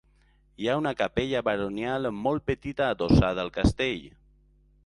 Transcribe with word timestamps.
Hi 0.63 0.69
ha 0.71 0.77
una 0.79 0.93
capella 1.01 1.41
baronial 1.49 2.09
molt 2.23 2.47
petita 2.49 2.91
adossada 2.97 3.45
al 3.47 3.55
castell. 3.59 4.05